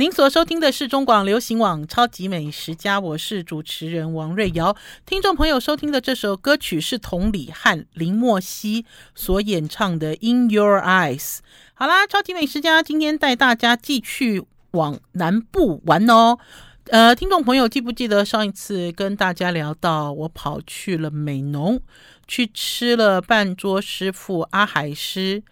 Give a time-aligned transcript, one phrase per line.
[0.00, 4.74] 您所收听的是中广流行网《超级美食家》，我是主持人王瑞瑶。
[5.04, 11.18] 听众朋友收听的这首歌曲是同李和林莫西所演唱的《In Your Eyes》。
[11.74, 16.38] 好啦，超级美食家今天带大家继续往南部玩哦。
[16.86, 21.78] 呃，听众朋友记不记得上一次跟大家聊到，我跑去了美浓，
[22.26, 25.42] 去吃了半桌师傅阿海师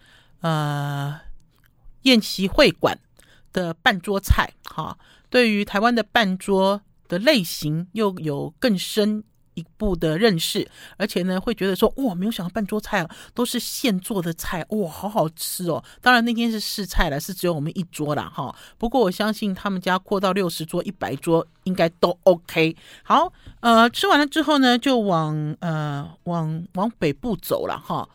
[0.41, 1.19] 呃
[2.01, 2.97] 宴席会馆。
[3.53, 4.97] 的半桌菜，哈，
[5.29, 9.23] 对于台湾的半桌的类型又有更深
[9.55, 15.83] 一步的认识，而且呢，会觉得说，哇，没有想到半桌菜啊，都是现做的菜，哇，好好吃哦。
[16.01, 18.55] 当然那天是试菜了，是只有我们一桌啦，哈。
[18.77, 22.75] 不过我相信他们家扩到六十桌、一百桌应该都 OK。
[23.03, 28.07] 好，呃，吃完了之后呢，就往呃往往北部走了，哈。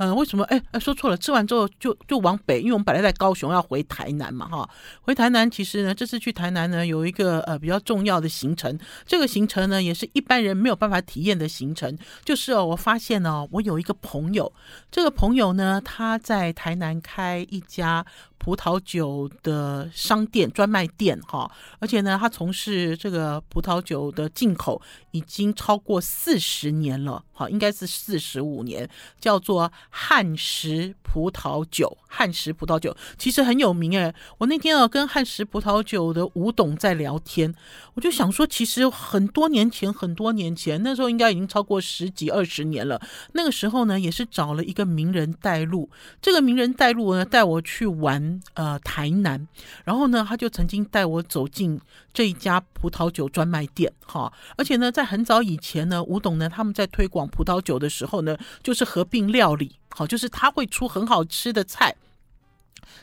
[0.00, 0.42] 呃，为什么？
[0.44, 1.16] 哎哎，说错了。
[1.18, 4.70] 吃完之后就就往北，因为我们本来在高雄，要回台南嘛，哈。
[5.02, 8.78] 回台南其实呢，这次去台南呢，有一个呃比较重要的行程。
[9.04, 11.98] 这个行程呢，也是一般人没有办法体验的行程。
[12.24, 14.50] 就是哦，我发现哦，我有一个朋友，
[14.90, 18.06] 这个朋友呢，他在台南开一家。
[18.42, 28.86] 葡萄酒的商店专卖店哈，而且呢，他从事这个葡萄酒的进口已经超过四十年了，好，应该是四十五年，
[29.18, 31.96] 叫做汉石葡萄酒。
[32.12, 37.54] 汉石葡萄酒其实很有名诶，我那天啊跟汉石葡萄酒的吴董在聊天，
[37.94, 43.00] 我就想说，其实很多年前，很多年前，那时候应该已经超过十几二十年了。
[43.32, 45.88] 那个时候呢，也是找了一个名人带路，
[46.20, 48.38] 这个名人带路呢，带我去玩。
[48.54, 49.46] 呃，台南，
[49.84, 51.80] 然后呢，他就曾经带我走进
[52.12, 61.96] 这一家葡萄酒专卖店，哈，而且呢，在很早以前呢，吴董呢，他们在推广葡萄酒的时候呢，就是合并料理，好，就是他会出很好吃的菜。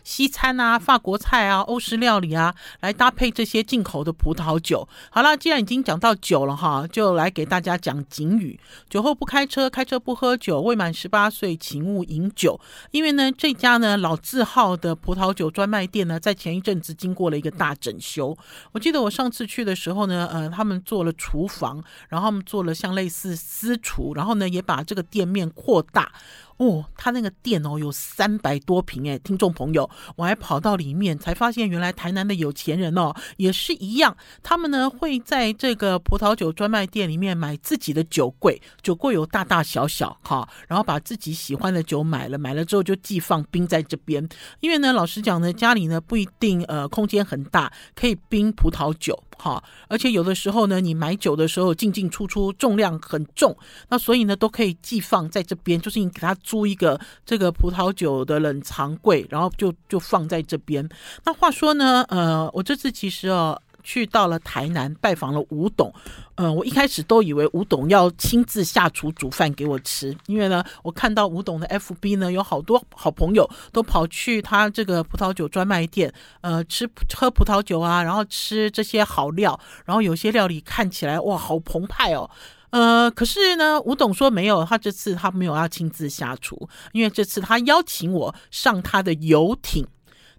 [0.03, 4.87] 西餐啊，法国菜啊，欧式料理啊，来搭配这些进口的葡萄酒。
[5.09, 12.59] 好了，既然已经讲到酒了哈，就来给大家讲警语：酒后不开车，开车不喝酒，未满十八岁请勿饮酒。
[12.91, 18.37] 因为呢，这家呢老字号的葡萄酒专卖店呢，在前一阵子经过了一个大整修。
[18.71, 26.11] 我记得我上次去的时候呢，呃，他们做了厨房，然后他们做了像类似私厨，然后呢，也把这个店面扩大。
[26.57, 44.27] 哦，他那个店哦有三百多平诶，听众朋友，我还跑到里面才发现，原来台南的有钱人哦也是一样，他们呢会在这个葡萄酒专卖店里面买自己的酒柜，酒柜有大大小小哈，然后把自己喜欢的酒买了，买了之后就寄放冰在这边，
[44.59, 49.26] 因为呢，老实讲呢，家里呢不一定呃空间很大，可以冰葡萄酒。
[49.37, 53.55] 好，而且有的时候呢，你买酒的时候进进出出，重量很重，
[53.89, 60.87] 那所以呢，都可以寄放在这边，就是你给他租一个这个葡萄酒的冷藏柜，然后就就放在这边。
[61.23, 63.61] 那话说呢，呃，我这次其实哦。
[63.87, 65.93] 去到了台南拜访了吴董，
[66.35, 82.29] 呃，我一开始都以为吴董要亲自下厨煮饭给我吃，因为呢，我看到吴董的 FB 呢，有好多好朋友都跑去他这个葡萄酒专卖店，呃，吃喝葡萄酒啊，然后吃这些好料，然后有些料理看起来哇，好澎湃哦，
[82.71, 89.87] 呃，可是呢，吴董说没有，他这次他没有要亲自下厨，因为这次他邀请我上他的游艇。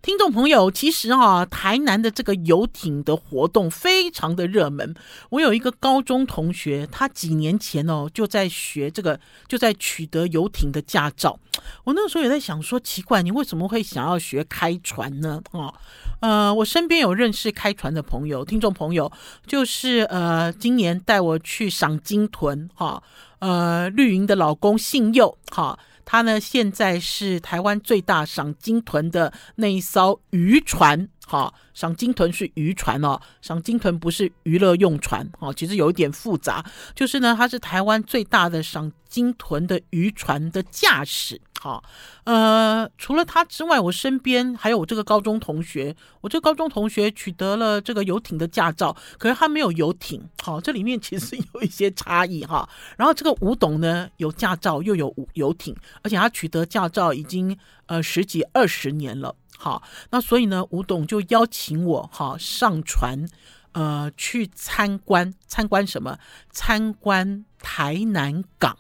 [0.09, 4.95] 听众朋友，其实啊，台南的这个游艇的活动非常的热门。
[5.29, 11.39] 我有一个高中同学，他几年前哦就在学这个，就在取得游艇的驾照。
[11.85, 15.43] 我那个时候也在想说，奇怪，你为什么会想要学开船呢？
[15.53, 15.75] 啊，
[16.21, 19.13] 呃，我身边有认识开船的朋友，听众朋友，
[19.47, 23.03] 就是呃，今年带我去赏鲸豚，哈，
[23.41, 25.79] 呃，绿营的老公姓佑，哈。
[26.11, 36.65] 它呢，现在是台湾最大赏金豚的那一艘渔船，哈，赏金豚是渔船哦，赏金豚不是娱乐用船，哦，其实有一点复杂，
[36.95, 41.41] 就是呢，它是台湾最大的赏鲸豚的渔船的驾驶。
[41.61, 41.83] 好，
[42.23, 45.97] 呃，除了他之外，我身边还有我这个高中同学。
[46.21, 50.23] 我这个高中同学取得了这个游艇的驾照，可是他没有游艇。
[50.41, 52.69] 好，这里面其实有一些差异哈。
[52.97, 59.35] 然后这个吴董呢，有驾照又有游艇，而且他取得驾照已经呃十几二十年了。
[59.59, 63.27] 好，那所以呢，吴董就邀请我哈上船，
[63.73, 66.17] 呃，去参观参观什么？
[66.53, 68.79] 参观台南港。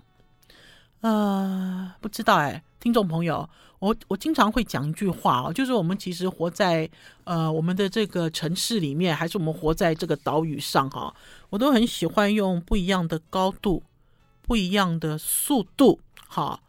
[1.00, 2.62] 呃，不知道哎。
[2.80, 3.48] 听众朋友，
[3.80, 6.88] 我我经常会讲一句话哦，就是我们其实活在
[7.24, 11.12] 呃我们的这个城市里面，还是我们活在这个岛屿上哈，
[11.50, 13.82] 我都很喜欢用不一样的高度、
[14.42, 15.98] 不一样的速度，
[16.28, 16.60] 哈，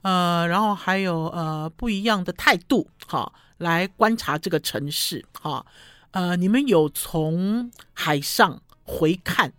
[0.00, 5.66] 呃，然后还有呃不一样的态度，哈，来观察这个城市，哈。
[6.12, 9.52] 呃，你们有从海上回看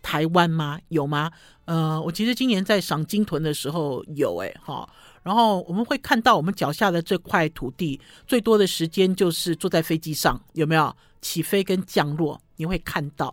[0.00, 0.80] 台湾吗？
[0.88, 1.30] 有吗？
[1.64, 4.88] 呃，我其实今年在赏金豚的时候有哎哈，
[5.22, 12.40] 然后我们会看到我们脚下的这块土地，最多的时间就是坐在飞机上，有没有起飞跟降落？
[12.56, 13.32] 你会看到，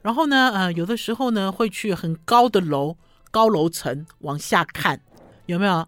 [0.00, 2.96] 然后呢，呃，有的时候呢会去很高的楼
[3.30, 5.00] 高楼层往下看，
[5.44, 5.86] 有没有？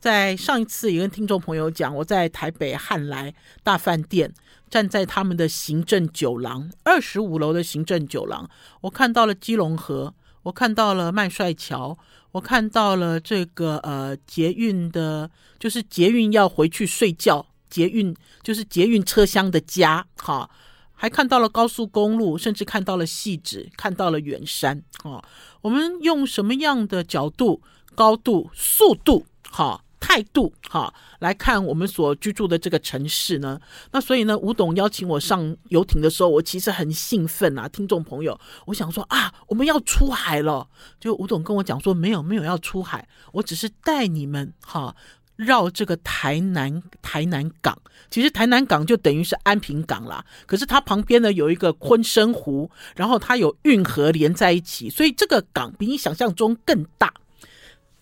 [0.00, 3.32] 在上一次也跟听众朋友讲，我在台北汉来
[3.62, 4.34] 大饭店
[4.68, 8.50] 站在他们的行政酒廊二十五楼的行政酒廊，
[8.80, 10.12] 我看到了基隆河。
[10.44, 11.98] 我看到了麦帅桥，
[12.30, 20.48] 我看到了这个呃捷运的，就是捷运要回去睡觉，捷运就是捷运车厢的家，哈，
[20.92, 25.22] 还看到了高速公路，甚至看到了细致，看到了远山，哈，
[25.62, 27.62] 我们用什么样的角度、
[27.94, 29.83] 高度、速度，哈？
[30.06, 33.58] 态度哈，来看我们所居住的这个城市呢。
[33.90, 40.68] 那所以呢，吴董邀请我上游艇的时候，我其实很兴奋啊，听众朋友，我想说啊，我们要出海了。
[41.00, 44.94] 就吴董跟我讲说，没有没有要出海，我只是带你们哈
[45.36, 47.80] 绕这个台南台南港。
[48.10, 57.10] 其实台南港就等于是安平港啦，可是它旁边呢有一个昆生湖，然后它有运河连在一起，所以这个港比你想象中更大。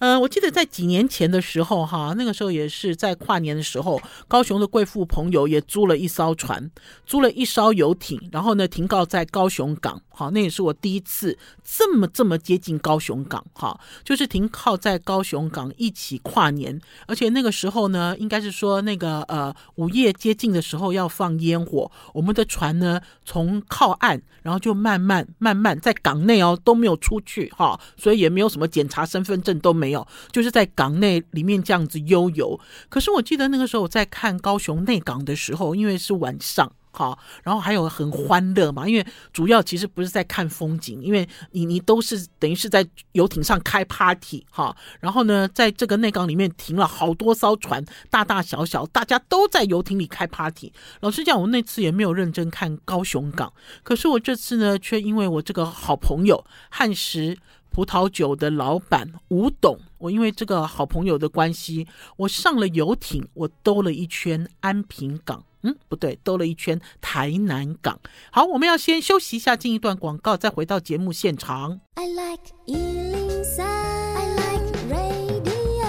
[0.03, 6.69] 呃，我记得在几年前的时候，哈，那个时候也是在跨年的时候，高雄的贵妇朋友也租了一艘船，
[7.07, 29.92] 租了一艘游艇，然后呢停靠在高雄港，好，那也是我第一次这么这么接近高雄港，哈，就是停靠在高雄港一起跨年，而且那个时候呢，应该是说那个呃午夜接近的时候要放烟火，我们的船呢从靠岸，然后就慢慢慢慢在港内哦都没有出去，哈，所以也没有什么检查身份证都没。
[30.31, 32.59] 就是在港内里面这样子悠游。
[32.89, 38.89] 可是我记得那个时候我在看高雄内港的时候，因为是晚上，哈，然后还有很欢乐嘛。
[38.89, 44.75] 因为主要其实不是在看风景，因为你你都是等于是在游艇上开 party，哈。
[45.01, 50.73] 然后呢，在这个内港里面停了好多艘船，大大小小，大家都在游艇里开 party。
[51.01, 53.53] 老实讲，我那次也没有认真看高雄港。
[53.83, 57.39] 可是我这次呢，却因为我这个好朋友汉时。
[57.73, 61.89] 葡萄酒的老板吴董，我因为这个好朋友的关系，
[62.19, 67.99] 我上了游艇，我兜了一圈安平港，嗯，不对，兜了一圈台南港。
[68.31, 71.81] 好，我们要先休息一下，进一段广告，再回到节目现场。
[71.95, 75.83] I like 103, I like radio。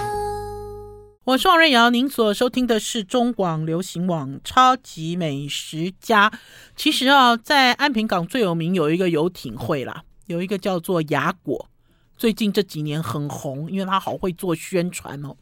[1.24, 6.30] 我是王瑞瑶，您所收听的是中广流行网《超级美食家》。
[6.74, 11.68] 其实啊，在安平港最有名有一个游艇会啦，有一个叫做雅果。
[12.16, 15.34] 最近这几年很红，因为他好会做宣传哦。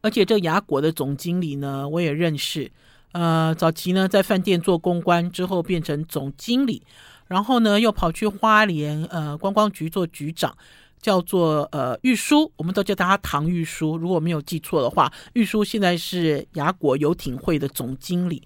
[0.00, 2.70] 而且这雅果的总经理呢，我也认识。
[3.12, 6.82] 呃，早期呢在饭店做公关，之后变成总经理，
[7.26, 10.56] 然后呢又跑去花莲呃观光局做局长，
[11.00, 13.96] 叫做呃玉书，我们都叫他唐玉书。
[13.96, 18.42] 如果没有记错的话，玉书现在是雅果游艇会的总经理。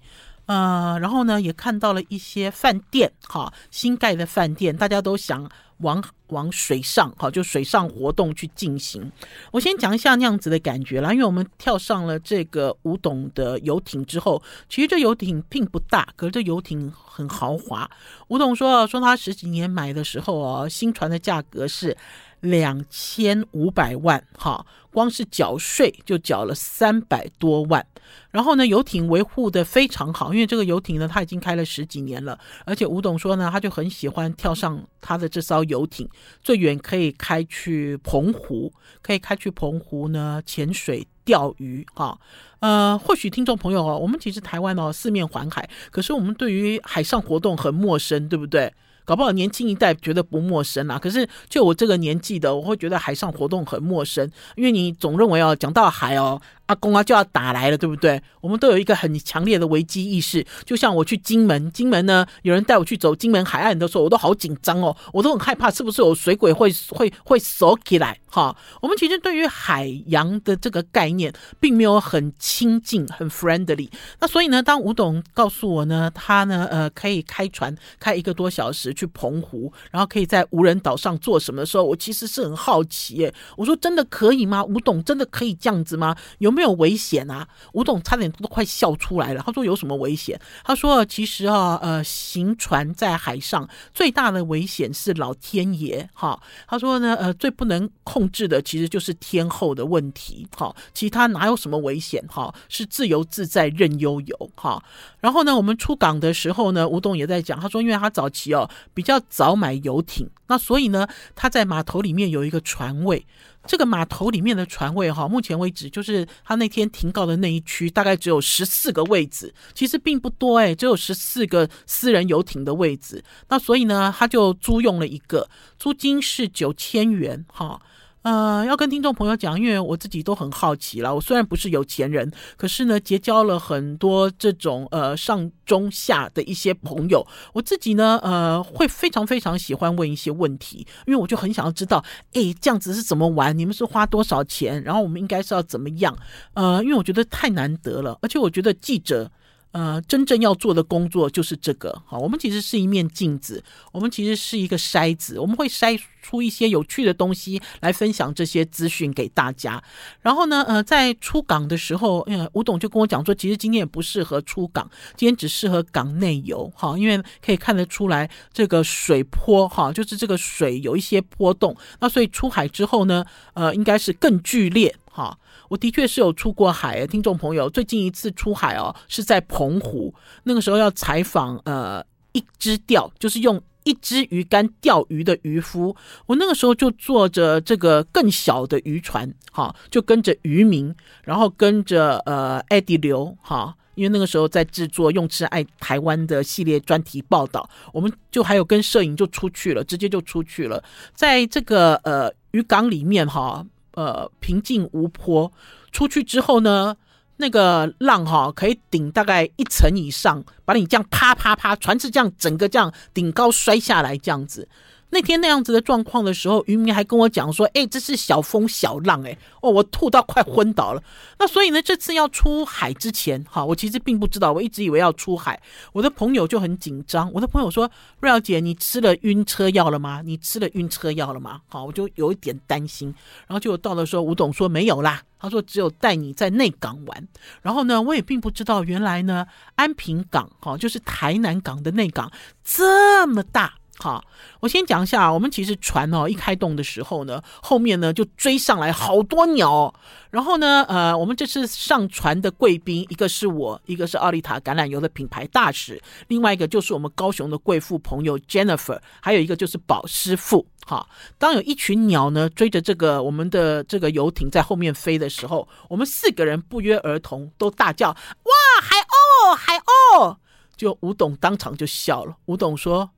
[0.47, 5.49] 呃，然后呢也看到了一些饭店，哈，新盖的饭店，大家都想。
[5.79, 9.11] 往往水上，好，就水上活动去进行。
[9.51, 17.89] 我先讲一下那样子的感觉啦，因为我们跳上了这个吴董的游艇之后，其实这游艇并不大，可是这游艇很豪华。
[18.27, 21.95] 吴董说，说他十几年买的时候哦，新船的价格是
[22.41, 27.85] 两千五百万，哈，光是缴税就缴了三百多万。
[28.31, 32.39] 然后呢，游艇维护的非常好，因为这个游艇呢，他已经开了十几年了。
[32.65, 36.07] 而且吴董说呢，他就很喜欢跳上他的这艘游艇，
[36.41, 41.85] 最远可以开去澎湖，可以开去澎湖呢潜水、钓鱼。
[41.93, 42.17] 哈，
[42.59, 48.71] 呃，或许听众朋友哦，我们其实台湾哦四面环海，可是我们对于海上活动很陌生，对不对？
[49.07, 56.41] 搞不好年轻一代觉得不陌生啊，可是就我这个年纪的，我会觉得海上活动很陌生，因为你总认为哦，讲到海哦。
[56.67, 58.21] 阿公啊就要打来了，对不对？
[58.41, 60.45] 我们都有一个很强烈的危机意识。
[60.63, 68.19] 就像我去金门，金门呢，有人带我去走金门海岸的时候，我都好紧张哦，我都很害怕，是不是有水鬼会会会锁起来？
[68.29, 73.89] 哈，我们其实对于海洋的这个概念，并没有很亲近、很 friendly。
[74.19, 83.33] 那所以呢，当吴董告诉我呢，他呢，呃，可以开船开一个多小时去澎湖，然后可以在无人岛上做什么的时候，我其实是很好奇耶。
[83.55, 84.61] 我说真的可以吗？
[84.65, 86.13] 吴董真的可以这样子吗？
[86.39, 86.56] 有？
[86.57, 87.47] 没有危险啊？
[87.73, 89.43] 吴董差点都快笑出来了。
[89.45, 90.39] 他说有什么危险？
[90.63, 96.41] 他说其实啊，呃，行船在海上最大的危险是老天爷哈。
[96.67, 100.75] 他说呢，呃，最不能控制的其实就是天候的问题哈。
[100.95, 102.51] 其他哪有什么危险哈？
[102.67, 104.83] 是自由自在任悠游哈。
[105.19, 113.23] 然后呢，我们出港的时候呢，吴董也在讲，他说因为他早期哦比较早买游艇，那所以呢他在码头里面有一个船位。
[113.67, 123.23] 这个码头里面的船位哈，目前为止就是他那天停靠的那一区，大概只有十四个位置，其实并不多诶，只有十四个私人游艇的位置。
[123.49, 127.81] 那所以呢，他就租用了一个，租金是九千元哈。
[128.27, 131.15] 呃，要跟听众朋友讲，因为我自己都很好奇了。
[131.15, 137.25] 我虽然不是有钱人，可是呢，结交了很多这种呃上中下的一些朋友。
[137.53, 142.03] 我自己呢，呃，会非常非常喜欢问一些问题，因为我就很想要知道，
[142.33, 143.57] 诶，这样子是怎么玩？
[143.57, 144.83] 你们是花多少钱？
[144.83, 146.13] 然后我们应该是要怎么样？
[146.53, 149.31] 呃，因为我觉得太难得了，而且我觉得记者。
[149.77, 152.01] 呃，真正要做的工作就是这个。
[152.03, 159.83] 好，我们其实是一面镜子，我们其实是一个筛子，我们会筛出一些有趣的东西来分享这些资讯给大家。
[160.21, 166.67] 然后呢，呃，在出港的时候，呃，吴董就跟我讲说，其实今天也不适合出港，今天只适合港内游。
[166.75, 171.77] 哈，因为可以看得出来这个水波，哈，就是这个水有一些波动。
[171.99, 174.95] 那所以出海之后呢，呃，应该是更剧烈。
[175.11, 175.37] 哈。
[175.69, 185.95] 我的确是有出过海，听众朋友，最近一次出海哦，是在澎湖，那个时候要采访呃一支钓，就是用一支鱼竿钓鱼的渔夫，
[186.25, 190.93] 我那个时候就坐着这个更小的渔船，哈，就跟着渔民，
[191.23, 200.83] 然后跟着呃艾迪刘哈，因为那个时候在制作《用吃爱台湾》的系列专题报道，我们就还有跟摄影就出去了，直接就出去了，
[201.13, 203.65] 在这个呃渔港里面哈。
[203.97, 205.51] 呃，平静无波，
[205.91, 206.95] 出去之后呢，
[207.37, 214.69] 那个浪哈可以顶大概一层以上，把你这样啪啪啪，船是这样整个这样顶高摔下来这样子。
[215.09, 221.01] 那天那样子的状况的时候，渔民还跟我讲说：“哎、这是小风小浪、欸，哎，哦，我吐到快昏倒了。”
[221.39, 225.59] 那所以呢，这次要出海之前，哈，我其实并不知道，我一直以为要出海。
[225.93, 230.21] 我的朋友就很紧张，我的朋友说：“瑞瑶姐，你吃了晕车药了吗？
[230.25, 233.07] 你吃了晕车药了吗？”好，我就有一点担心。
[233.47, 237.27] 然后就到了说，吴董说没有啦，他说只有带你在内港玩。
[237.61, 242.29] 然后呢，我也并不知道，原来呢，安平港，哈，就是台南港的内港
[242.61, 243.75] 这么大。
[243.99, 244.23] 好，
[244.59, 249.91] 我先讲一下，我们其实船哦一开动的时候呢，后面呢就追上来好多鸟。
[250.29, 260.67] 然后呢，呃，我们这次上船的贵宾，一个是我，一个是奥利塔橄榄油的品牌大使，另外一个就是我们高雄的贵妇朋友 Jennifer，还有一个就是宝师傅。
[260.85, 268.09] 好，当有一群鸟呢追着这个我们的这个游艇在后面飞的时候，我们四个人不约而同都大叫
[268.45, 270.37] ：“哇，海鸥，海鸥！”
[270.77, 272.35] 就吴董当场就笑了。
[272.45, 273.09] 吴董说。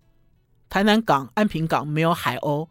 [0.69, 2.67] 台南港、安平港没有海鸥，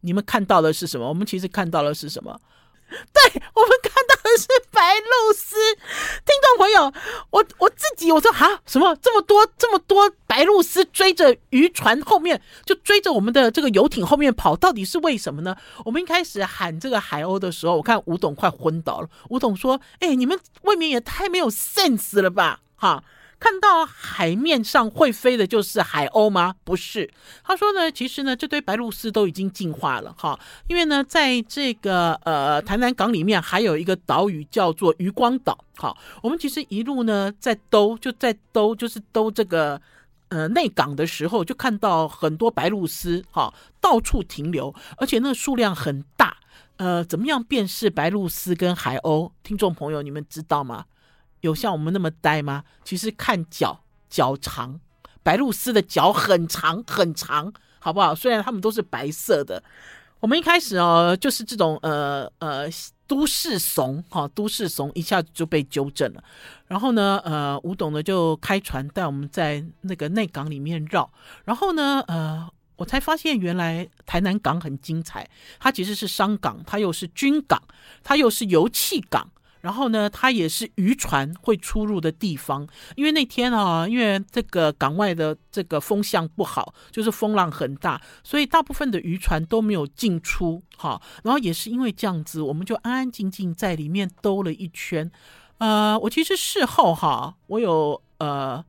[0.00, 1.08] 你们看到的是什么？
[1.08, 2.40] 我们其实看到的是什么？
[2.88, 5.56] 对，我们看到的是白鹭鸶。
[6.24, 6.92] 听众朋友，
[7.30, 15.56] 我我自己我说啊，什么这么多这么多白鹭鸶追着渔船后面，就追着我们的这个游艇后面跑，到底是为什么呢？
[15.84, 19.08] 我们一开始喊这个海鸥的时候，我看吴董快昏倒了。
[19.30, 23.02] 吴董说：“哎，你们未免也太没有 sense 了吧？”哈。
[23.44, 26.54] 看到海面上会飞的就是海鸥吗？
[26.64, 27.12] 不是，
[27.44, 39.78] 他说呢，其实呢，这堆白鹭鸶都已经进化了哈，因为呢，在这个呃台南港里面还有一个岛屿叫做渔光岛，好，我们其实一路呢在兜，就在兜，就是兜这个
[40.30, 46.38] 呃内港的时候，就看到很多白鹭鸶哈，到处停留，而且那数量很大，
[46.78, 49.32] 呃，怎么样辨识白鹭鸶跟海鸥？
[49.42, 50.86] 听众朋友，你们知道吗？
[51.44, 52.64] 有像我们那么呆吗？
[52.84, 54.80] 其实看脚，脚长，
[55.22, 58.14] 白鹭鸶的脚很长很长，好不好？
[58.14, 59.62] 虽然它们都是白色的。
[60.20, 62.66] 我们一开始哦，就是这种呃呃
[63.06, 66.24] 都市怂哈，都市怂一下子就被纠正了。
[66.66, 71.12] 然后呢，呃，吴董呢就开船带我们在那个内港里面绕。
[71.44, 75.28] 然后呢，呃，我才发现原来台南港很精彩，
[75.60, 77.62] 它其实是商港，它又是军港，
[78.02, 79.28] 它又是油气港。
[79.64, 90.62] 然后呢，它也是渔船会出入的地方，因为那天啊，因为这个港外的这个风向不好，就是风浪很大，所以大部分的渔船都没有进出。
[90.76, 95.10] 哈，然后也是因为这样子，我们就安安静静在里面兜了一圈。
[95.56, 98.62] 呃，我其实事后哈，我有呃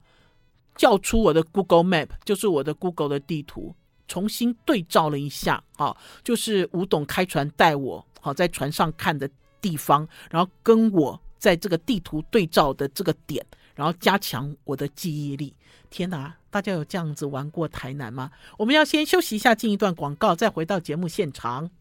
[0.78, 3.76] 叫出我的 Google Map，就是我的 Google 的地图，
[4.08, 5.62] 重新对照了一下。
[5.76, 9.30] 啊，就是吴董开船带我，好在船上看的。
[9.66, 13.44] 地方，然后跟我在这个地图对照的这个点，
[13.74, 15.56] 然后加强我的记忆力。
[15.90, 18.30] 天哪，大家有这样子玩过台南吗？
[18.60, 21.72] 我们要先休息一下，进一段广告，再回到节目现场。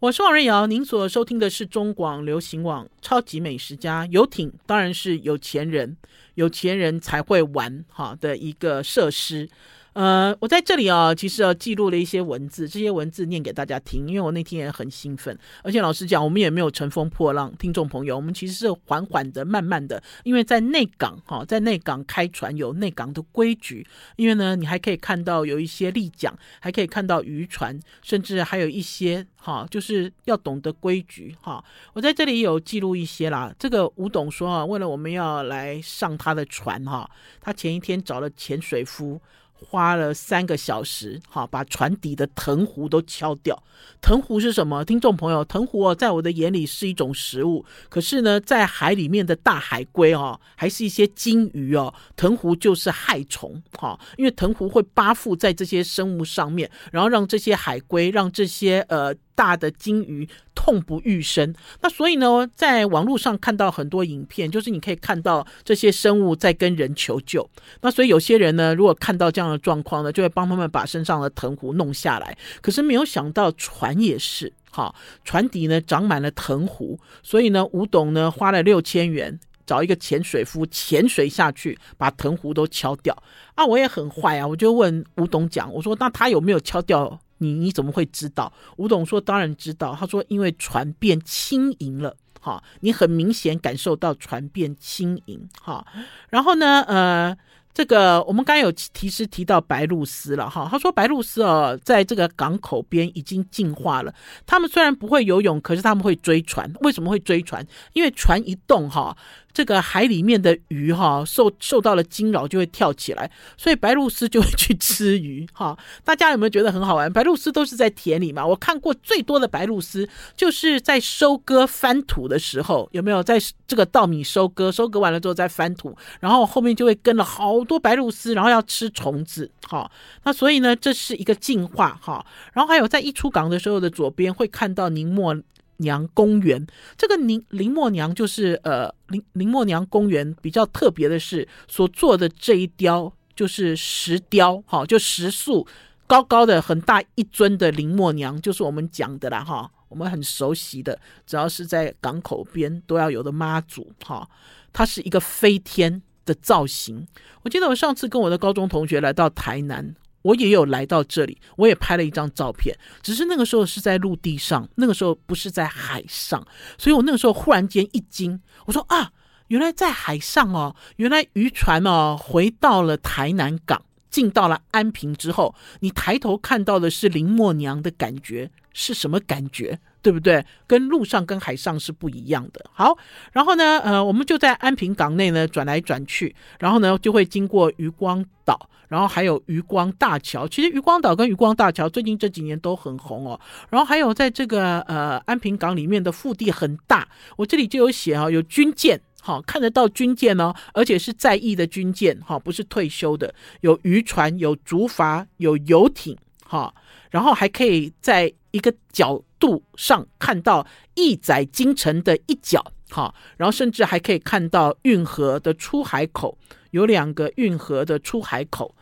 [0.00, 5.98] 我是王瑞瑶，您所收听的是中广流行网《超级美食家》游艇，当然是有钱人，
[6.34, 9.50] 有钱人才会玩哈的一个设施。
[9.94, 23.86] 呃，我在这里啊，其实啊记录了一些文字，这些文字念给大家听，因为我那天也很兴奋，而且老实讲，我们也没有乘风破浪，听众朋友，我们其实是缓缓的、慢慢的，因为在内港哈，在内港开船有内港的规矩，
[24.16, 31.64] 因为呢，你还可以看到有一些立桨，还可以看到渔船，甚至还有一些哈，就是要懂得规矩哈。
[31.92, 37.08] 我在这里有记录一些啦，这个吴董说啊，为了我们要来上他的船哈，
[37.40, 39.20] 他前一天找了潜水夫。
[39.64, 43.60] 花了三个小时，哈，把船底的藤壶都敲掉。
[44.00, 44.84] 藤壶是什么？
[44.84, 47.64] 听众朋友，藤壶哦，在我的眼里是一种食物。
[47.88, 59.14] 可是呢，在海里面的大海龟哦，还是一些金鱼哦，藤壶就是害虫，哈，因为藤壶会扒附在这些生物上面，然后让这些海龟，让这些呃。
[59.34, 67.48] 大的鲸鱼痛不欲生，那所以呢，在网络上看到很多影片，就是你可以看到这些生物在跟人求救。
[67.80, 72.36] 那所以有些人呢，如果看到这样的状况呢，就会帮他们把身上的藤壶弄下来。
[72.62, 83.16] 可是没有想到船也是，哈，船底呢长满了藤壶，所以呢，吴董呢花了六千元找一个潜水夫潜水下去，把藤壶都敲掉。
[83.56, 87.18] 啊，我也很坏啊，我就问吴董讲，我说那他有没有敲掉？
[87.44, 88.52] 你你怎么会知道？
[88.78, 95.86] 吴董说：“当然知道。”他说：“因为船变轻盈了，哈，你很明显感受到船变轻盈，哈。
[96.30, 97.36] 然后呢，呃，
[97.74, 100.66] 这个我们刚才有提示提到白鹭鸶了，哈。
[100.70, 104.14] 他说白鹭鸶哦，在这个港口边已经进化了。
[104.46, 106.72] 他们虽然不会游泳，可是他们会追船。
[106.82, 107.66] 为什么会追船？
[107.92, 109.16] 因为船一动，哈。”
[109.54, 115.78] 这个海里面的鱼哈受受到了惊扰就会跳起来，所以白鹭鸶就会去吃鱼哈。
[116.02, 117.12] 大家有没有觉得很好玩？
[117.12, 118.44] 白鹭鸶都是在田里嘛。
[118.44, 129.90] 我看过最多的白鹭鸶就是在收割翻土的时候，有没有在这个稻米收割收割完了之后再翻土，然后后面就会跟了好多白鹭鸶，然后要吃虫子哈。
[130.24, 132.24] 那所以呢，这是一个进化哈。
[132.52, 135.36] 然后还有在一出港的时候的左边会看到宁默
[135.78, 136.64] 娘公园，
[136.96, 145.66] 这个林林默娘就是呃林林默娘公园比较特别的是所做的这一雕就是石雕，哈，就石塑
[146.06, 150.96] 高高的很大一尊的林默娘，就是我们讲的啦，哈，我们很熟悉的，
[151.26, 154.28] 只要是在港口边都要有的妈祖，哈，
[154.72, 157.06] 它是一个飞天的造型。
[157.42, 159.94] 我记得我上次跟我的高中同学来到台南。
[160.22, 166.42] 我也有来到这里，我也拍了一张照片，只是那个时候是在陆地上，那个时候不是在海上，
[166.78, 169.12] 所以我那个时候忽然间一惊，我说啊，
[169.48, 179.78] 原来在海上哦，原来渔船哦回到了台南港，进到了安平之后，你抬头看到的是林默娘的感觉是什么感觉？
[180.04, 180.44] 对不对？
[180.66, 182.62] 跟陆上跟海上是不一样的。
[182.74, 182.94] 好，
[183.32, 190.46] 然后呢，呃，我们就在安平港内呢转来转去，然后呢就会经过渔光岛，然后还有渔光大桥。
[190.46, 193.40] 其实渔光岛跟渔光大桥最近这几年都很红哦。
[193.70, 203.34] 然后还有在这个呃安平港里面的腹地很大，我这里就有写啊，有军舰，好，看得到军舰哦，而且是在役的军舰，哈，不是退休的。
[203.62, 206.14] 有渔船，有竹筏，有游艇，
[206.46, 206.74] 哈，
[207.10, 210.64] 然后还可以在一个角度上看到
[210.94, 216.38] 一载京城的一角，哈，然后甚至还可以看到运河的出海口，
[216.70, 218.76] 有两个运河的出海口。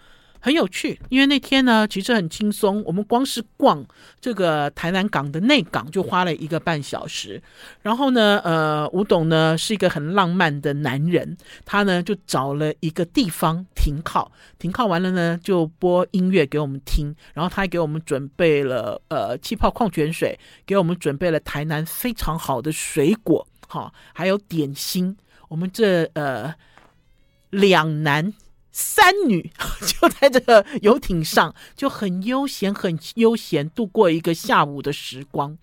[0.45, 2.83] 很有趣，因为那天呢，其实很轻松。
[2.85, 3.87] 我们光是逛
[4.21, 7.41] 这个台南港的内港就花了一个半小时。
[7.81, 17.15] 然后呢，呃，吴董呢是一个很浪漫的男人，他呢就找了一个地方停靠，停靠完了呢就播音乐给我们听。
[17.35, 25.17] 然后他还给我们准备了呃气泡矿泉水，给我们准备了台南非常好的水果，哈，还有点心。
[25.49, 26.53] 我们这呃
[27.51, 28.35] 两难。
[28.73, 29.53] 三女
[29.87, 35.59] 就在这个游艇上，就很悠闲、很悠闲度过一个下午的时光。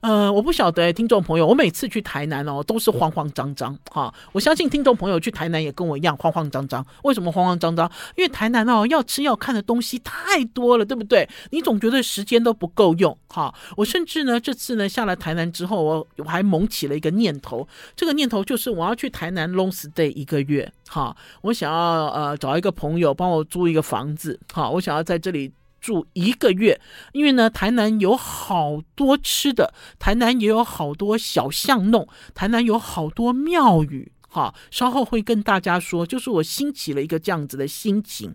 [0.00, 4.12] 呃，我不晓得听众朋友，我每次去台南哦，都是慌慌张张哈。
[4.32, 6.84] 我相信听众朋友去台南也跟我一样慌慌张张。
[7.02, 7.90] 为什么慌慌张张？
[8.14, 11.28] 因为台南哦，要吃要看的东西太多了，对不对？
[11.50, 13.52] 你总觉得时间都不够用哈。
[13.76, 21.16] 我甚至呢，这次呢下了台南之后，我我还萌起了一个念头，这个念头就是我要去台南 long stay 一个月哈。
[21.40, 25.50] 我想要呃找一个朋友帮我租一个房子哈，我想要在这里。
[25.86, 26.80] 住一个月，
[27.12, 34.10] 因为呢，台南有好多吃的，台南也有好多小巷弄，台南有好多庙宇。
[34.28, 38.34] 哈，稍后会跟大家说，就是我兴起了一个这样子的心情。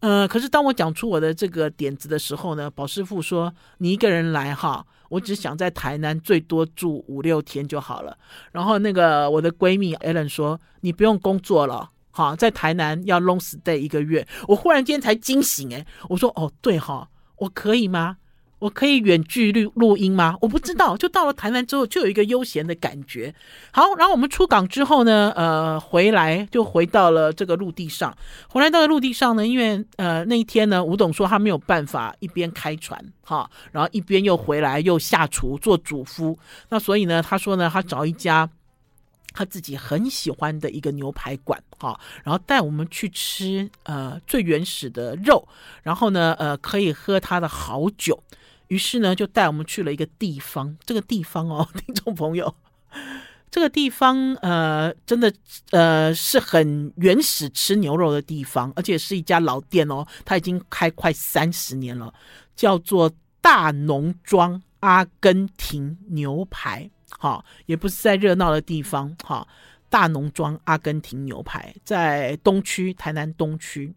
[0.00, 8.16] 呃，可是当我讲出我的这个点子的时候呢，宝师傅说：“你一个人来哈，我只想在台南最多住五六天就好了。”
[8.52, 18.16] 然后那个我的闺蜜 Ellen 说：“你不用工作了，哈，在台南要 long stay 一个月。”我忽然间才惊醒，诶，我说：“哦，对哈，我可以吗？”
[18.60, 20.36] 我可以远距录录音吗？
[20.40, 20.96] 我不知道。
[20.96, 23.32] 就到了台南之后，就有一个悠闲的感觉。
[23.70, 28.12] 好，然后我们出港之后呢，呃，回来就回到了这个陆地上。
[28.48, 36.36] 回来到了陆地上呢，因为呃那一天呢，吴董说他没有办法一边开船哈，然后一边又回来又下厨做主夫。
[36.68, 38.50] 那所以呢，他说呢，他找一家
[39.38, 45.46] 他自己很喜欢的一个牛排馆哈，然后带我们去吃呃最原始的肉，
[45.84, 48.20] 然后呢，呃，可以喝他的好酒。
[48.66, 50.76] 于是呢，就带我们去了一个地方。
[50.84, 52.52] 这个地方哦， 听众朋友，
[53.48, 55.32] 这个地方呃，真的
[55.70, 62.12] 呃是很原始吃牛肉的地方，而且是一家老店哦，它已经开快三十年了，
[62.56, 63.08] 叫做
[63.40, 66.90] 大农庄阿根廷牛排。
[67.08, 69.14] 哈，也不是在热闹的地方。
[69.24, 69.46] 哈，
[69.88, 73.94] 大农庄阿根廷牛排在东区，台南东区。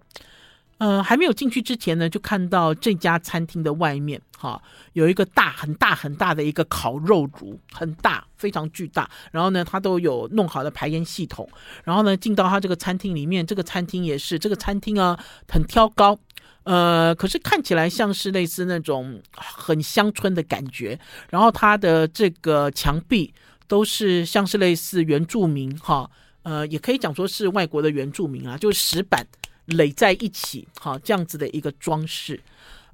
[0.77, 4.59] 呃，还没有进去之前呢，就看到这家餐厅的外面，哈，
[4.93, 9.07] 有一个大很大很大的一个烤肉炉，很大，非常巨大。
[9.31, 11.47] 然后呢，它都有弄好的排烟系统。
[11.83, 16.17] 然后呢，进到它这个餐厅里面，这个餐厅也是这个餐厅啊，很挑高，
[16.63, 20.99] 呃，可是看起来像是类似那种很乡村的感觉。
[21.29, 23.33] 然后它的这个墙壁
[23.67, 26.09] 都是像是类似原住民，哈，
[26.43, 29.27] 呃，也可以讲说是外国的原住民啊，就是石板。
[29.67, 32.41] 垒在一起，哈，这样子的一个装饰，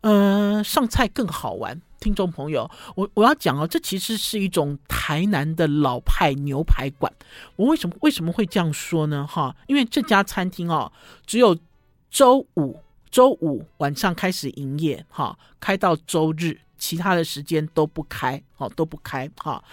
[0.02, 1.82] 呃，上菜更好玩。
[2.00, 7.12] 听众朋友，我我要讲哦，这其实是一种台南的老派牛排馆。
[7.56, 9.26] 我为什么为什么会这样说呢？
[9.26, 10.92] 哈，因为这家餐厅哦，
[11.26, 11.58] 只有
[12.12, 12.80] 周五
[13.18, 19.64] 周五晚上开始营业，哈，开到周日，其他的时间都不开，哦，都不开，哈。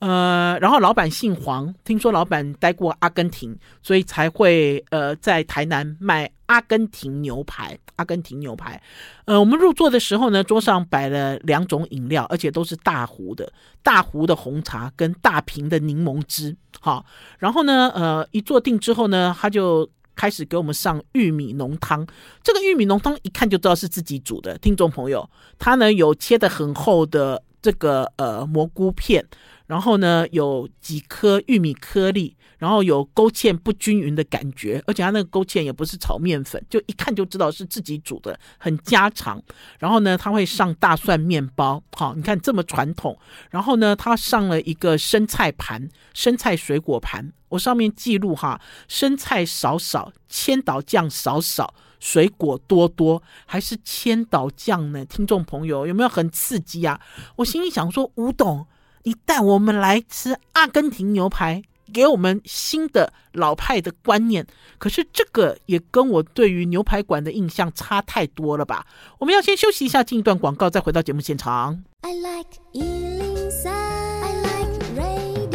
[0.00, 7.78] 呃，然后老板姓黄，听说老板待过阿根廷，所以才会呃在台南卖阿根廷牛排。
[7.96, 8.82] 阿根廷牛排，
[9.24, 13.50] 呃，我们入座的时候呢，桌上摆了两种饮料，而且都是大壶的，
[13.82, 16.54] 大壶的红茶跟大瓶的柠檬汁。
[16.80, 17.04] 好，
[17.38, 19.88] 然后呢，呃，一坐定之后呢，他就
[20.20, 22.06] 开始给我们上玉米浓汤。
[22.42, 25.26] 这个玉米浓汤一看就知道是自己煮的，听众朋友，
[25.58, 29.24] 它呢有切的很厚的这个呃蘑菇片。
[29.66, 39.42] 然后呢，有几颗玉米颗粒，然后有勾芡不均匀的感觉，而且它那个勾芡也不是炒面粉，就一看就知道是自己煮的，很家常。
[39.78, 43.18] 然后呢，它会上大蒜面包，好，你看这么传统。
[43.50, 55.04] 然后呢，它上了一个生菜盘，生菜水果盘，我上面记录哈，生菜少少，千岛酱少少，水果多多，还是千岛酱呢？
[55.06, 57.00] 听众朋友有没有很刺激啊？
[57.36, 58.66] 我心里想说，吴董。
[59.04, 64.46] 你带我们来吃阿根廷牛排，给我们新的老派的观念。
[64.78, 68.86] 可是这个也跟我对于牛排馆的印象差太多了吧？
[69.18, 71.82] 我们要先休息一下，进一段广告，再回到节目现场。
[72.00, 75.50] I like 103, I like radio。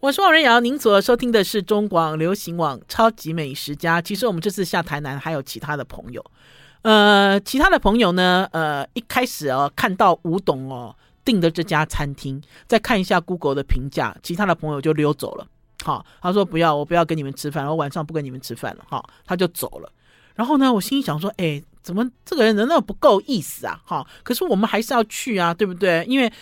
[0.00, 3.98] 我是王瑞瑶，您所收听的是中广流行网《超级美食家》。
[4.02, 6.24] 其实我们这次下台南还有其他的朋友，
[6.82, 10.96] 呃，其他的朋友呢，呃，一开始哦，看到吴董哦。
[11.24, 15.46] 订的这家餐厅，再看一下 Google 的评价，其他的朋友就溜走了。
[15.84, 18.84] 好，他说不要，我不要跟你们吃饭，我晚上不跟你们吃饭了。
[18.88, 19.92] 哈，他就走了。
[20.34, 23.80] 然后呢，我心想说，哎，怎么这个人人那么不够意思啊？
[23.84, 26.04] 哈，可是我们还是要去啊，对不对？
[26.08, 26.32] 因为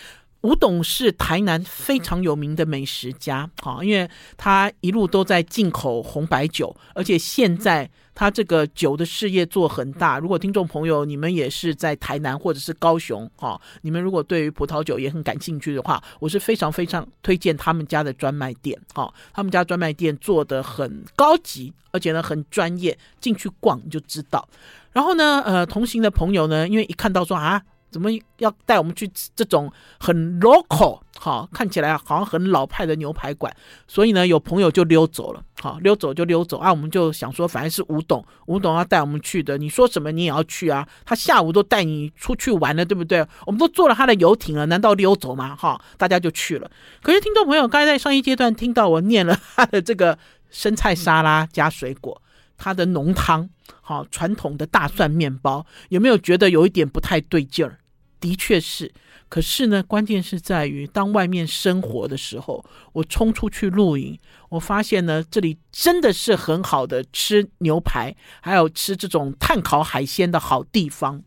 [0.41, 7.89] 吴董是台南非常有名的美食家，哈，因为他一路都在进口红白酒，而且现在。
[8.13, 10.19] 他这个酒的事业做很大。
[10.19, 24.47] 如果听众朋友你们也是在台南或者是高雄，哈，你们如果对于葡萄酒也很感兴趣的话，我是非常非常推荐他们家的专卖店，哈，他们家专卖店做的很高级，而且呢很专业，进去逛你就知道。
[24.91, 27.61] 然后呢，呃，同行的朋友呢，因为一看到说啊。
[27.91, 33.53] 怎么要带我们去这种很 local 好，看起来好像很老派的牛排馆？
[33.87, 36.71] 所以呢，有朋友就溜走了，好，溜走就溜走啊。
[36.71, 40.87] 我们就想说，反正是吴董，吴董要带我们去的，你说什么你也要去啊。
[41.05, 43.23] 他下午都带你出去玩了，对不对？
[43.45, 45.55] 我们都坐了他的游艇了，难道溜走吗？
[45.55, 46.71] 哈，大家就去了。
[47.03, 50.17] 可是听众朋友刚才在上一阶段听到我念了他的这个
[50.49, 52.21] 生菜沙拉加水果。
[52.63, 53.49] 它的浓汤，
[53.81, 57.79] 好传统的大蒜面包，有没有觉得有一点不太对劲儿？
[58.21, 58.93] 的确是。
[59.27, 71.23] 可是呢，关键是在于当外面生活的时候，我冲出去露营，我发现呢，这里真的是很好的吃牛排，还有吃这种炭烤海鲜的好地方。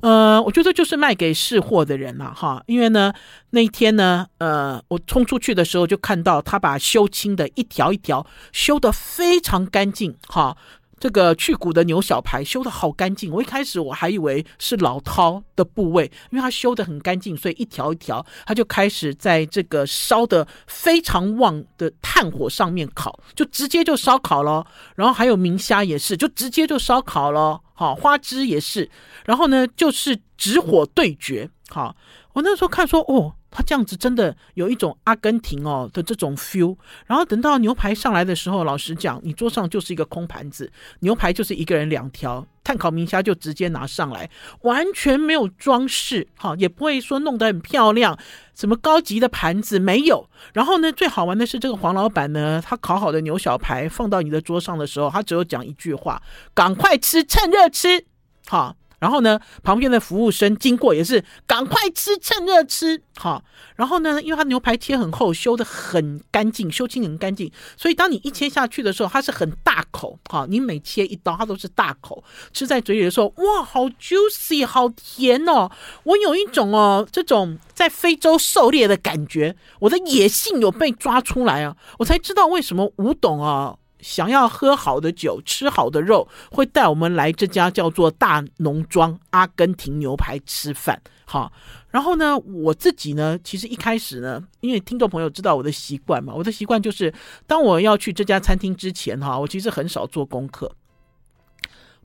[0.00, 3.12] 呃，我觉得就是卖给识货的人了、啊、哈，因为呢，
[3.50, 10.56] 那一天呢，呃，我冲出去的时候就看到他把修青的一条一条修得非常干净哈。
[11.00, 24.66] 这个去骨的牛小排修的好干净，我一开始我还以为是老饕的部位，因为它修得很干净，所以一条一条，它就开始在这个烧的非常旺的炭火上面烤，就直接就烧烤了。
[24.94, 27.58] 然后还有明虾也是，就直接就烧烤了。
[27.72, 28.90] 好，花枝也是，
[29.24, 31.48] 然后呢就是直火对决。
[31.70, 31.96] 好，
[32.34, 33.34] 我那时候看说哦。
[33.50, 44.30] 他这样子真的有一种阿根廷哦的这种 feel，然后等到牛排上来的时候，老实讲，你桌上就是一个空盘子，牛排就是一个人两条，炭烤明虾就直接拿上来，
[44.62, 48.16] 完全没有装饰，哈，也不会说弄得很漂亮，
[48.54, 50.28] 什么高级的盘子没有。
[50.52, 56.22] 然后呢，最好玩的是这个黄老板呢，他烤好的牛小排放到你的桌上的时候，他只有讲一句话：
[56.54, 58.04] 赶快吃，趁热吃，
[58.46, 58.76] 好。
[59.00, 63.42] 然后呢，旁边的服务生经过也是赶快吃，趁热吃，好。
[63.76, 75.70] 然后呢，因为它牛排切很厚，修得很干净，修清很干净，所以当你一切下去的时候，它是很大口，好，你每切一刀，它都是大口，吃在嘴里的时候，哇，好 juicy，好甜哦。
[76.04, 83.76] 我有一种哦，这种在非洲狩猎的感觉，我的野性有被抓出来啊，我才知道为什么吴董啊。
[84.02, 91.00] 想要喝好的酒，吃好的肉，会带我们来这家叫做大农庄阿根廷牛排吃饭。
[91.24, 91.52] 好，
[91.90, 97.12] 然后呢，我自己呢，其实一开始呢，因为听众朋友知道我的习惯嘛，我的习惯就是，
[97.46, 100.72] 当我要去这家餐厅之前，哈，我其实很少做功课。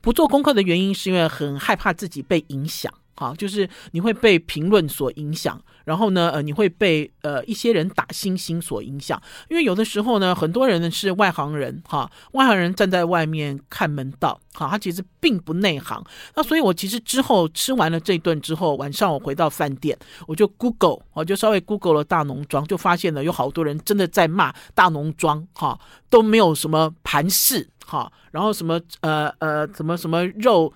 [0.00, 2.92] 不做功课的原因，是因为很害怕自己被影响。
[3.16, 16.04] 哈，就是你会被评论所影响，然后呢，呃，你会被呃一些人打星星所影响，因为有的时候呢，很多人呢是外行人，哈，外行人站在外面看门道，哈，他其实并不内行。
[16.34, 19.96] 那所以我其实之后吃完了这顿之后，晚上我回到饭店，
[20.26, 25.78] 我就 Google，我就稍微 Google 了大农庄，就发现了有好多人真的在骂大农庄，哈，
[26.10, 30.74] 都没有什么盘饰，哈，然后什么呃呃什么什么肉。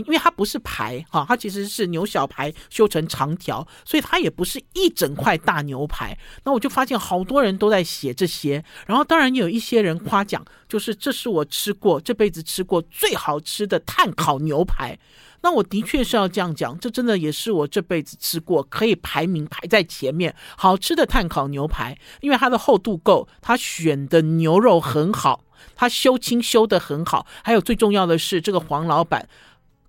[0.00, 6.16] 因为它不是排哈，它其实是牛小排修成长条，所以它也不是一整块大牛排。
[6.44, 14.98] 那我就发现好多人都在写这些，然后当然也有一些人夸奖，就是这是我吃过这辈子吃过最好吃的碳烤牛排。
[15.44, 29.28] 那我的确是要这样讲，这真的也是我这辈子吃过可以排名排在前面好吃的碳烤牛排，因为它的厚度够，它选的牛肉很好，它修青修得很好，还有最重要的是这个黄老板。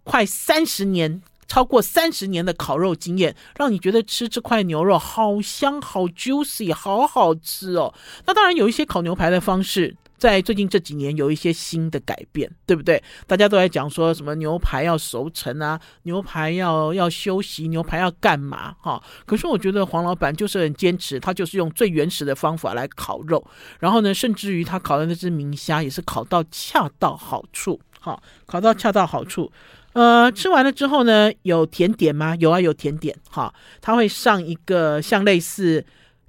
[0.04, 7.94] 快三十年，超过三十年的烤肉经验，让你觉得吃这块牛肉好香、好 juicy、好好吃哦。
[8.26, 13.02] 那当然有一些烤牛排的方式，在最近这几年有一些新的改变，对不对？
[13.28, 18.74] 大家都在讲说什么牛排要熟成啊，牛排要要休息，牛排要干嘛？
[18.80, 23.46] 哈，可是我觉得黄老板就是很坚持，他就是用最原始的方法来烤肉，
[23.80, 29.52] 然后呢，甚至于他烤的那只明虾也是烤到恰到好处，好，烤到恰到好处。
[29.94, 32.36] 呃，吃完了之后呢，有甜点吗？
[32.38, 33.16] 有啊，有甜点。
[33.30, 35.86] 哈，它会上一个像类似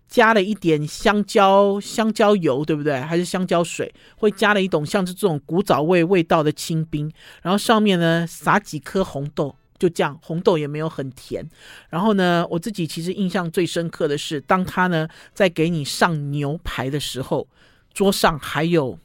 [0.07, 3.00] 加了一点香蕉香蕉油，对不对？
[3.00, 3.92] 还是香蕉水？
[4.16, 7.11] 会加了一种像是这种古早味味道的清冰，
[7.42, 11.48] 然后上面呢撒几颗红豆，就这样，红豆也没有很甜。
[11.88, 17.48] 然后呢，我自己其实印象最深刻的是，当他呢在给你上牛排的时候，
[17.94, 18.98] 桌上还有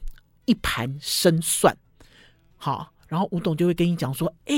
[0.44, 1.74] 一盘生蒜。
[2.58, 2.92] 好。
[3.10, 4.54] 然后吴董就会跟你讲说：“哎，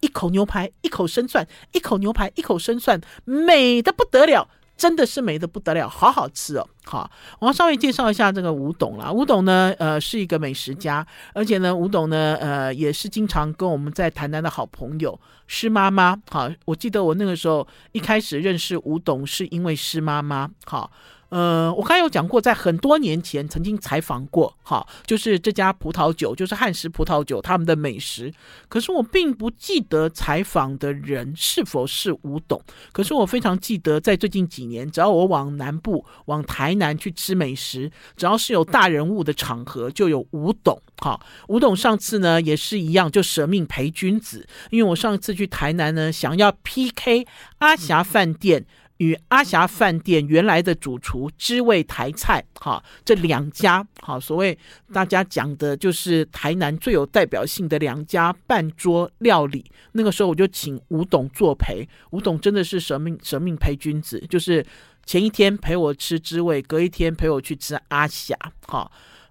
[0.00, 9.12] 一口牛排，一口生蒜，一口牛排，一口生蒜，美得不得了，真的是美得不得了，好好吃哦。”好，我要稍微介绍一下这个吴董啦。
[9.12, 16.20] 吴董呢，呃，是一个美食家，而且呢，吴董呢，呃，也是经常跟我们在台南的好朋友施妈妈。
[16.28, 20.50] 好，我记得我那个时候一开始认识吴董，是因为施妈妈。
[20.64, 20.90] 好。
[21.32, 28.30] 呃，我刚有讲过，在很多年前曾经采访过，哈，就是这家葡萄酒，就是汉食葡萄酒他们的美食。
[28.68, 32.60] 可是我并不记得采访的人是否是吴董。
[32.92, 40.78] 可是我非常记得，在最近几年，只要我往南部、往台南去吃美食，只要是有大人物的场合，就有吴董。
[40.98, 41.18] 哈，
[41.48, 44.46] 吴董上次呢也是一样，就舍命陪君子。
[44.68, 47.26] 因为我上次去台南呢，想要 PK
[47.60, 48.66] 阿霞饭店。
[49.02, 54.56] 与阿霞饭店原来的主厨知味台菜，哈，这两家，哈，所谓
[54.92, 59.64] 大家讲的就是台南最有代表性的两家半桌料理。
[59.90, 64.64] 那个时候我就请吴董作陪，吴董真的是舍命舍命陪君子，就是
[65.04, 68.36] 前一天陪我吃知味，隔一天陪我去吃阿霞，
[68.68, 68.88] 哈。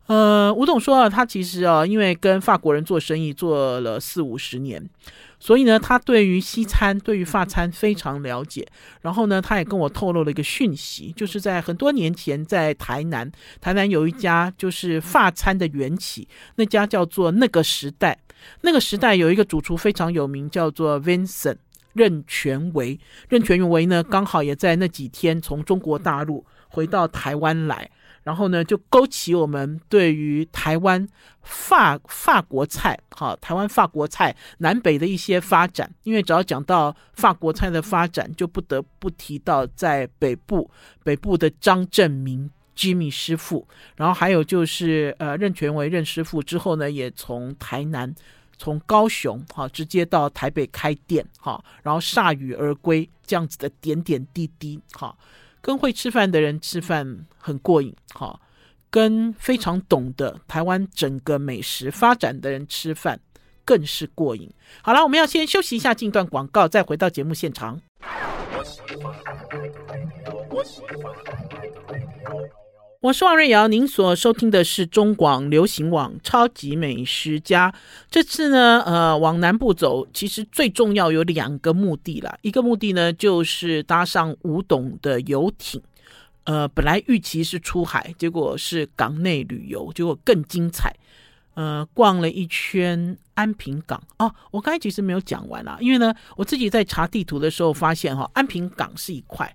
[0.08, 4.84] 呃，吴董说啊，他其实啊，因为跟法国人做生意做了四五十年，
[5.44, 8.64] 所以呢，他对于西餐、对于法餐非常了解。
[9.02, 16.28] 然后呢，他也跟我透露了一个讯息，就是在很多年前，在台南，台南有一家就是法餐的缘起，
[16.58, 18.16] 那家叫做那个时代。
[18.62, 21.58] 那个时代有一个主厨非常有名，叫做 Vincent
[21.94, 23.00] 任全维。
[23.28, 27.90] 任全维呢，刚好也在那几天从中国大陆回到台湾来。
[28.24, 31.08] 然后呢，就勾起我们对于台湾
[31.42, 35.92] 法法国菜，哈，台湾法国菜南北的一些发展。
[36.04, 40.70] 因为只要讲到法国菜的发展，就不得不提到在北部
[41.04, 43.68] 北部的张正明 Jimmy 师傅。
[43.96, 48.14] 然后还有就是呃，任全维任师傅之后呢，也从台南
[48.56, 55.18] 从高雄哈直接到台北开店哈，然后铩羽而归这样子的点点滴滴哈。
[55.62, 58.40] 跟会吃饭的人吃饭很过瘾，哈，
[58.90, 63.20] 跟非常懂得台湾整个美食发展的人吃饭
[63.64, 64.52] 更是过瘾。
[64.82, 67.80] 好了，我们要先休息一下，进段广告，再回到节目现场。
[73.02, 77.72] 我是王瑞瑶，您所收听的是中广流行网《超级美食家》。
[78.12, 82.38] 这次呢，呃，往南部走，其实最重要有两个目的啦。
[82.44, 85.82] 一个目的呢，就是搭上吴董的游艇。
[86.44, 90.96] 呃，本来预期是出海，结果是港内旅游，结果更精彩。
[91.56, 99.52] 呃，逛了一圈安平港哦，我刚才其实没有讲完啦，因为呢，我自己在查地图的时候发现哈，安平港是一块。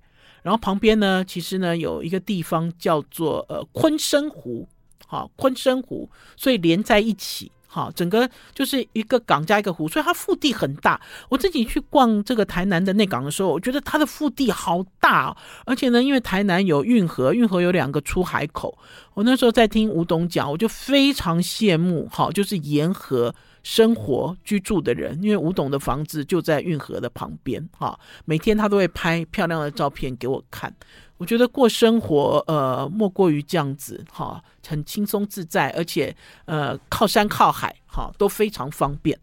[0.47, 4.69] 然后旁边呢，其实呢有一个地方叫做呃昆生湖，
[5.05, 11.01] 好昆生湖，所以连在一起，好整个就是一个港加一个湖，所以它腹地很大。
[11.29, 18.79] 我自己去逛这个台南的内港的时候，我觉得它的腹地好大，而且呢，因为台南有运河，运河有两个出海口。
[19.15, 23.35] 我那时候在听吴董讲，我就非常羡慕，好就是沿河。
[23.67, 30.73] 生活居住的人，因为吴董的房子就在运河的旁边，哈，每天他都会拍漂亮的照片给我看。
[31.17, 39.19] 我觉得过生活，呃，莫过于这样子，哈，很轻松自在，而且，呃，靠山靠海，哈，都非常方便。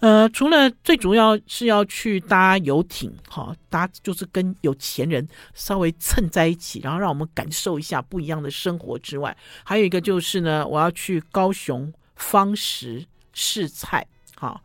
[0.00, 13.06] 呃，除了最主要是要去搭游艇，哈，搭就是跟有钱人稍微蹭在一起，然后让我们感受一下不一样的生活之外，还有一个就是呢，我要去高雄方石。
[13.40, 14.60] 试菜，好，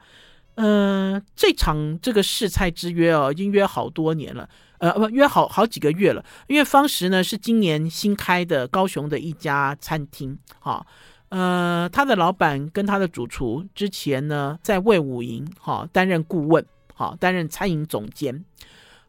[0.55, 6.25] 呃，这场这个试菜之约哦，已经约好多年了，呃，不约好好几个月了。
[6.47, 10.83] 因为方石呢是今年新开的高雄的一家餐厅，哈，
[11.29, 18.43] 呃，他的老板跟他的主厨之前呢在魏武营，哈，担任顾问，哈，担任餐饮总监。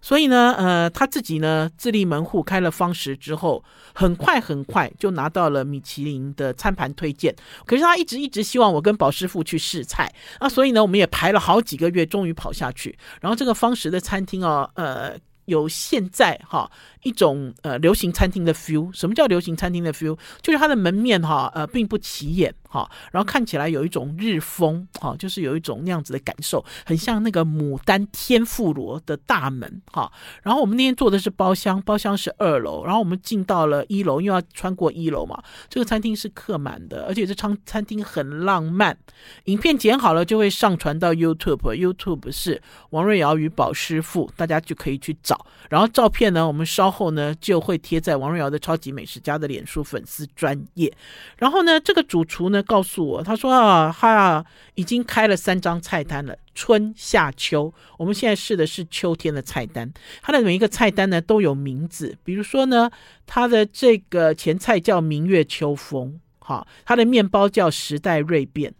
[0.04, 3.64] 所以呢，呃，他自己呢自立门户开了方食之后，
[3.94, 7.34] 很快很快就拿到了米其林的餐盘推荐。
[7.64, 12.94] 可是他一直一直希望我跟宝师傅去试菜啊，所以呢，我们也排了好几个月，终于跑下去。
[13.22, 16.70] 然后这个方食的餐厅哦，呃，有现在哈。
[17.04, 20.18] 一种呃流行餐厅的 feel，什么叫流行餐厅的 feel？
[20.40, 30.10] 就是它的门面哈呃并不起眼哈，然后看起来有一种日风哈，就是有一种那样子的感受，很像那个牡丹天妇罗的大门哈。
[30.42, 35.42] 然后我们那天坐的是包厢，包厢是二楼，然后我们进到了一楼，又要穿过一楼嘛。
[35.68, 38.96] 这个餐厅是客满的，而且这餐餐厅很浪漫。
[39.44, 45.33] 影片剪好了就会上传到 YouTube，YouTube 是王瑞瑶与宝师傅，大家就可以去找。
[45.68, 46.94] 然后照片呢，我们稍。
[46.94, 50.92] 后呢，就会贴在王瑞瑶的超级美食家的脸书粉丝专页。
[51.38, 54.44] 然后呢，这个主厨呢告诉我，他说啊，他啊
[54.76, 57.74] 已经开了三张菜单了，春夏秋。
[57.98, 59.92] 我们现在试的是秋天的菜单，
[60.22, 62.88] 他的每一个菜单呢都有名字，比如说呢，
[63.26, 68.72] 他的这个前菜叫明月秋风，哈，他的面包叫时代蜕变。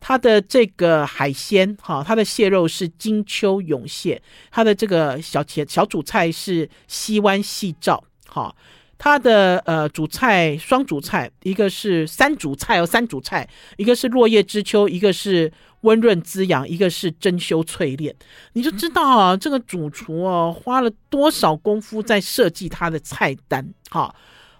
[0.00, 8.54] 它的这个海鲜，哈，它的蟹肉是金秋永蟹，它的这个小前小主菜是西湾细照，哈，
[8.98, 18.14] 它的呃主菜双主菜，一个是三主菜哦，三主菜，一个是落叶知秋，一个是温润滋养，一个是珍馐淬炼，
[18.54, 24.14] 你就知道啊，这个主厨哦花了多少功夫在设计他的菜单，哈，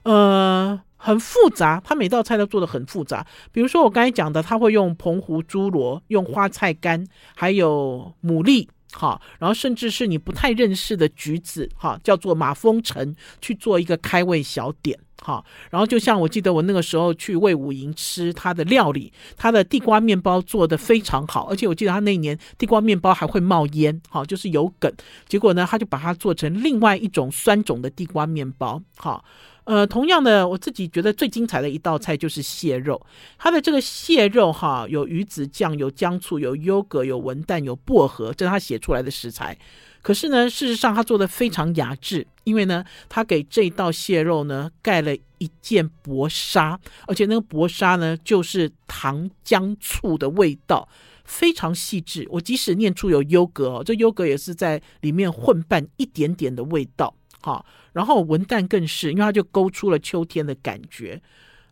[0.04, 0.80] 呃。
[1.02, 3.26] 很复杂，他每道菜都做得很复杂。
[3.50, 7.02] 比如说我刚才讲的，他会用澎湖猪螺、用花菜干，
[7.34, 15.42] 还有牡蛎，哈，然后甚至是你不太认识的橘子，哈，叫做马蜂橙，去做一个开胃小点，哈。
[15.70, 24.92] 然后就像我记得我那个时候去魏武营吃他的料理，他的地瓜面包做得非常好，而且我记得他那一年地瓜面包还会冒烟，哈，就是有梗。
[25.26, 29.24] 结果呢，他就把它做成另外一种酸种的地瓜面包，哈。
[29.70, 33.00] 呃，同样的，我自己觉得最精彩的一道菜就是蟹肉。
[33.38, 39.56] 它的这个蟹肉哈，有鱼子酱、有姜醋、有优格、有文旦、有薄荷，这是他写出来的食材。
[40.02, 50.88] 可是呢，事实上他做的非常雅致，因为呢，他给这道蟹肉呢盖了一件薄纱，而且那个薄纱呢就是糖姜醋的味道，
[51.24, 52.26] 非常细致。
[52.28, 57.14] 我即使念出有优格哦，这优格也是在里面混拌一点点的味道。
[57.42, 61.20] 好，然后文旦更是，因为它就勾出了秋天的感觉。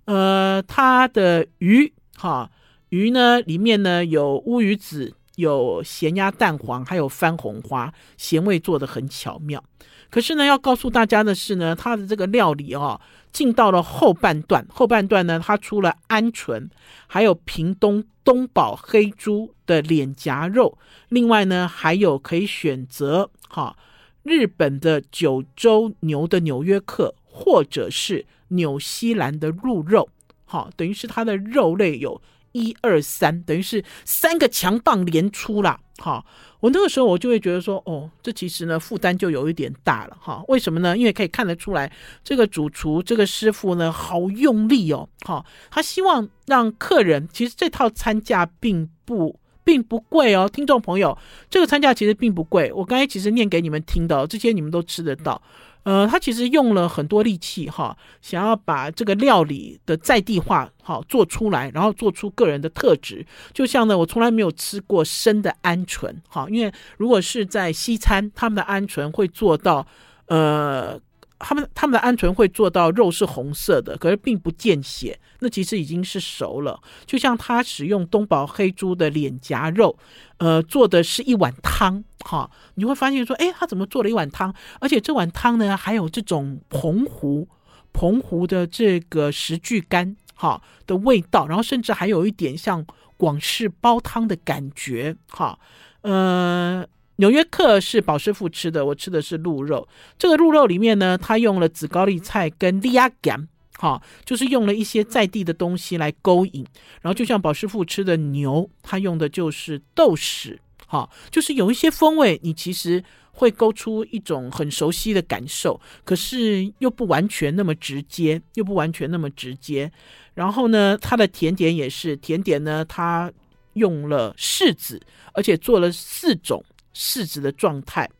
[0.06, 2.50] 呃，它的鱼，哈，
[2.88, 9.62] 鱼呢里面呢有乌鱼子，有咸鸭蛋黄，还有番红花，咸味做的很巧妙。
[10.10, 12.98] 可是呢，要告诉大家的是呢，它的这个料理哦，
[13.30, 16.70] 进到了后半段，后半段呢，它除了鹌鹑，
[17.06, 20.78] 还有屏东东宝黑猪的脸颊肉，
[21.10, 23.76] 另外呢，还有可以选择哈。
[24.22, 30.08] 日本的九州牛的纽约客，或者是纽西兰的鹿肉，
[30.44, 32.20] 好，等于是它的肉类有
[32.52, 35.80] 一二三，等于是三个强棒连出啦。
[35.98, 36.24] 好，
[36.60, 40.96] 我那个时候我就会觉得说，哦，这其实呢负担就有一点大了，哈，为什么呢？
[40.96, 41.90] 因为可以看得出来，
[42.22, 49.38] 这个主厨这个师傅呢好用力哦，好，他希望让客人，其实这套餐价并不。
[49.68, 51.18] 并不贵哦，听众朋友，
[51.50, 52.72] 这个餐价其实并不贵。
[52.72, 55.42] 我刚才其实念给你们听的，这些你们都吃得到。
[55.82, 63.26] 呃，他其实用了很多力气哈，想要把这个料理的在地化好做出来，然后做出个人的特质。
[63.52, 69.86] 就像呢，我从来没有吃过生的鹌鹑哈，因为如果是在西餐，他们的鹌鹑会做到
[70.28, 70.98] 呃。
[71.38, 76.80] 他们他们的鹌鹑会做到肉是红色的，可是并不见血，那其实已经是熟了。
[77.06, 79.96] 就像他使用东宝黑猪的脸颊肉，
[80.38, 84.52] 呃，做的是一碗汤，哈，你会发现说，哎，他怎么做了一碗汤？
[84.80, 87.48] 而且这碗汤呢，还有这种澎湖
[87.92, 92.84] 澎湖的这个石具干，哈的味道，然后甚至还有一点像
[93.16, 95.58] 广式煲汤的感觉，哈，
[96.02, 96.84] 呃。
[97.20, 99.88] 纽约客是宝师傅吃的，我吃的是鹿肉。
[100.16, 106.64] 这个鹿肉里面呢，他用了紫高丽菜跟利亚干，哈，就是用了一些在地的东西来勾引。
[107.02, 113.02] 然后就像宝师傅吃的牛，他用的就是豆豉，哈，就是有一些风味，你其实
[113.32, 119.90] 会勾出一种很熟悉的感受，可是又不完全那么直接，又不完全那么直接。
[120.34, 123.32] 然后呢，它的甜点也是甜点呢，它
[123.72, 125.02] 用了柿子，
[125.32, 126.64] 而且做了四种。
[127.00, 128.10] 市值的状态，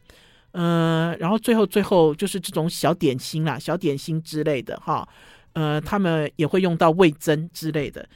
[0.53, 5.07] 呃，然后最后最后就是这种小点心啦，小点心之类的哈，
[5.55, 8.09] 呃，他们也会用到味增之类的。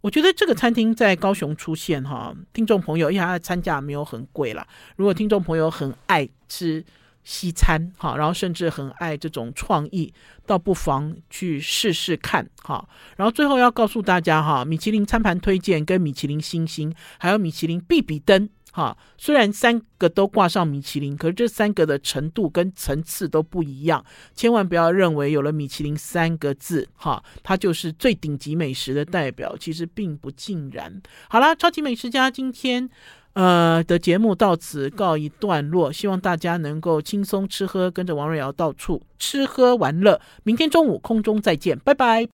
[0.00, 4.66] 我觉得这个餐厅在高雄出现哈，听众朋友，因为它的餐价没有很贵啦。
[4.96, 6.84] 如果听众朋友很爱吃
[7.22, 10.12] 西餐哈，然后甚至很爱这种创意，
[10.44, 12.84] 倒不妨去试试看哈。
[13.16, 18.48] 然后最后要告诉大家哈，米其林餐盘推荐跟米其林星星，还有米其林必比登。
[18.72, 24.04] 哈，虽然三个都挂上米其林，可是这三个的程度跟层次都不一样。
[24.34, 31.02] 千万不要认为有了米其林三个字，哈，它就是最顶级美食的代表，其实并不尽然。
[31.28, 32.88] 好啦，超级美食家今天
[33.32, 40.20] 呃的节目到此告一段落，希望大家能够轻松吃喝，跟着王瑞瑶到处吃喝玩乐。
[40.44, 42.28] 明天中午空中再见，拜拜。